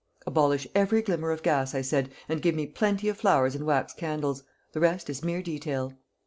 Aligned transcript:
Abolish 0.25 0.65
every 0.73 1.03
glimmer 1.03 1.29
of 1.29 1.43
gas," 1.43 1.75
I 1.75 1.81
said, 1.81 2.09
"and 2.27 2.41
give 2.41 2.55
me 2.55 2.65
plenty 2.65 3.07
of 3.07 3.17
flowers 3.19 3.53
and 3.53 3.67
wax 3.67 3.93
candles. 3.93 4.41
The 4.71 4.79
rest 4.79 5.11
is 5.11 5.23
mere 5.23 5.43
detail." 5.43 5.93